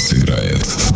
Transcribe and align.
сыграет. 0.00 0.89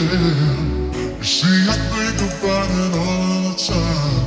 You 0.00 1.22
see, 1.22 1.68
I 1.68 1.76
think 1.92 2.20
about 2.32 2.70
it 2.70 2.96
all 2.96 3.50
the 3.50 3.54
time. 3.60 4.24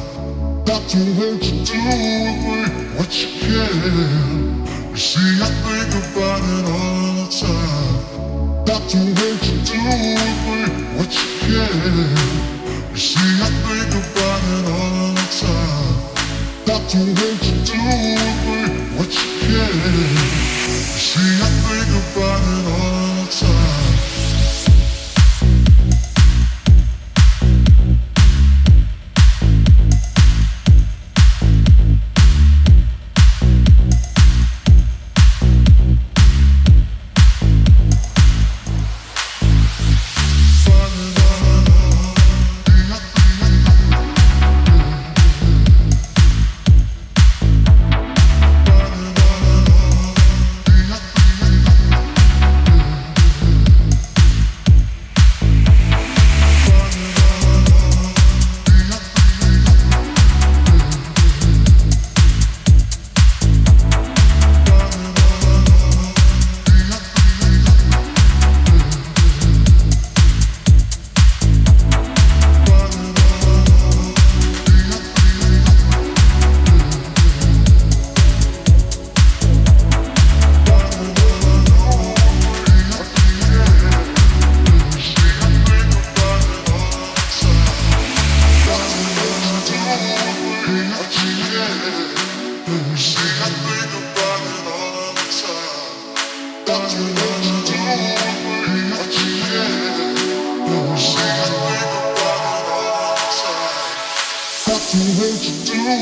Not 0.68 0.84
what 1.18 1.44
you 1.44 1.66
do 1.66 1.80
with 1.90 2.38
me, 2.46 2.62
what 2.96 3.12
you 3.18 3.30
can. 3.42 4.92
You 4.92 4.98
see, 4.98 5.42
I 5.42 5.50
think 5.66 5.94
about 6.14 6.44
it 6.44 6.70
all 6.70 6.93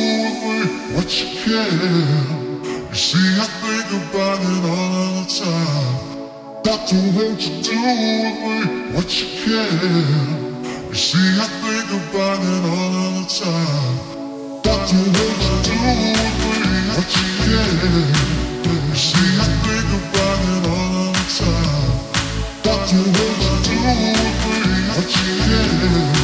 away 0.01 0.63
what 0.95 1.09
you 1.19 1.27
can. 1.41 1.73
You 2.89 2.95
see, 2.95 3.29
I 3.39 3.47
think 3.61 3.89
about 4.03 4.39
it 4.41 4.63
all 4.65 5.11
the 5.19 5.27
time. 5.39 6.11
Doctor, 6.63 7.01
won't 7.15 7.41
you 7.41 7.61
do 7.63 7.75
with 7.75 8.37
me 8.43 8.57
what 8.93 9.09
you 9.19 9.27
can? 9.41 10.51
You 10.89 10.95
see, 10.95 11.29
I 11.39 11.47
think 11.61 11.89
about 12.01 12.39
it 12.53 12.63
all 12.73 13.11
the 13.17 13.25
time. 13.39 13.95
Doctor, 14.61 15.01
won't 15.15 15.41
you 15.47 15.57
do 15.67 15.75
with 15.85 16.09
me 16.11 16.77
what 16.95 17.09
you 17.17 17.27
can? 17.39 18.31
You 18.91 18.95
see, 18.95 19.31
I 19.39 19.47
think 19.63 19.89
about 19.99 20.41
it 20.53 20.63
all 20.67 21.11
the 21.15 21.25
time. 21.39 21.91
Doctor, 22.63 23.01
won't 23.15 23.39
you 23.45 23.55
do 23.67 23.75
with 23.75 24.39
me 24.45 24.71
what 24.91 25.09
you 25.15 25.33
can? 25.45 26.20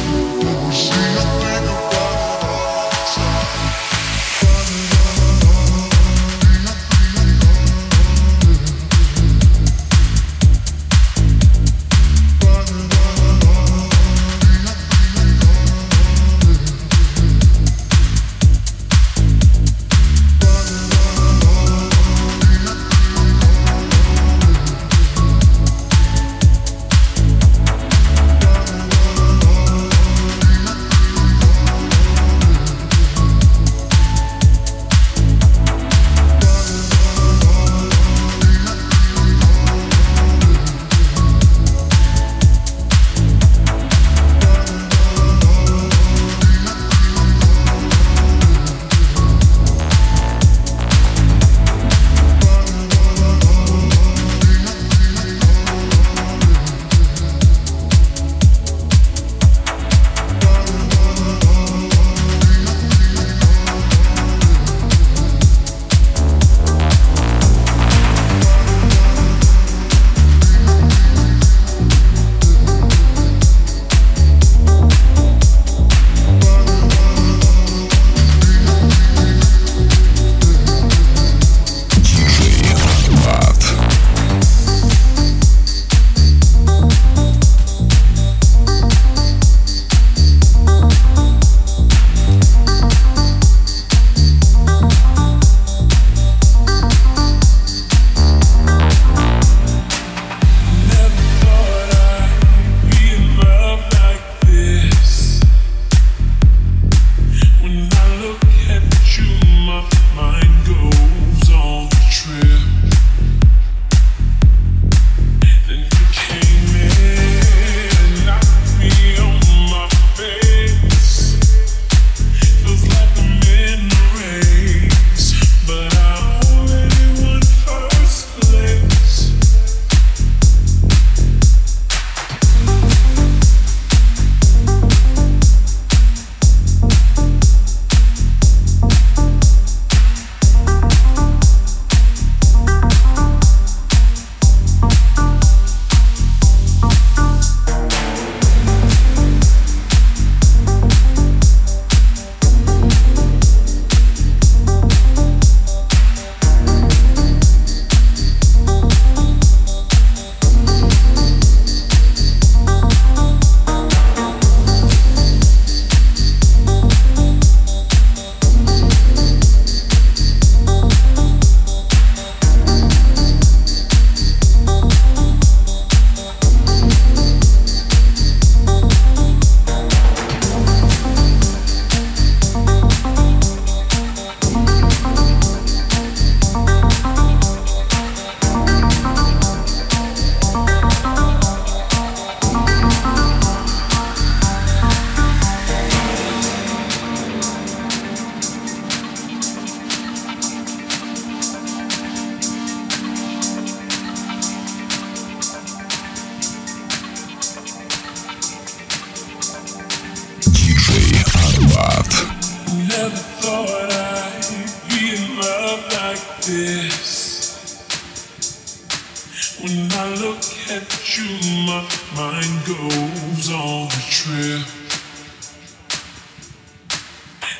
trip. 224.18 224.66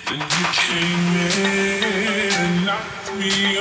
Then 0.07 0.19
you 0.19 0.47
came 0.67 1.09
in 1.15 2.33
and 2.35 2.67
knocked 2.67 3.15
me 3.15 3.58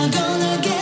Think 0.00 0.14
gonna 0.14 0.77